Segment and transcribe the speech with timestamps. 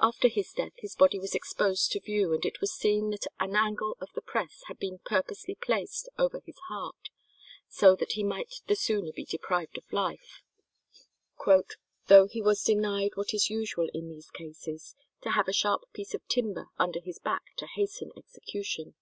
[0.00, 3.98] After death his body was exposed to view, and it was seen that an angle
[4.00, 7.10] of the press had been purposely placed over his heart,
[7.68, 10.42] so that he might the sooner be deprived of life,
[12.06, 16.14] "though he was denied what is usual in these cases, to have a sharp piece
[16.14, 18.94] of timber under his back to hasten execution."